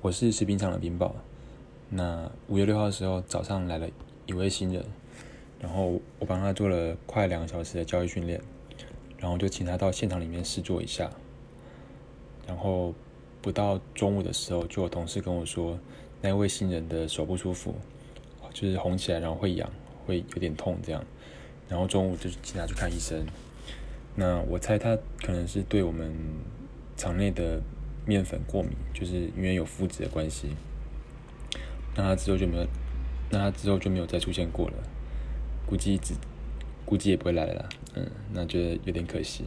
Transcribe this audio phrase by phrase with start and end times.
[0.00, 1.16] 我是食品厂的冰宝。
[1.88, 3.88] 那五月六号的时候早上来了
[4.26, 4.84] 一位新人，
[5.58, 8.40] 然后我帮他做了快两个小时的教育训练，
[9.18, 11.10] 然后就请他到现场里面试做一下。
[12.46, 12.94] 然后
[13.42, 15.76] 不到中午的时候，就有同事跟我说，
[16.22, 17.74] 那位新人的手不舒服，
[18.54, 19.68] 就是红起来，然后会痒，
[20.06, 21.04] 会有点痛这样。
[21.68, 23.26] 然后中午就请他去看医生。
[24.14, 26.14] 那我猜他可能是对我们
[26.96, 27.60] 厂内的
[28.08, 30.48] 面粉过敏，就是因为有麸质的关系。
[31.94, 32.66] 那他之后就没有，
[33.28, 34.74] 那他之后就没有再出现过了。
[35.66, 36.14] 估计只，
[36.86, 37.68] 估计也不会来了。
[37.94, 39.44] 嗯，那觉得有点可惜。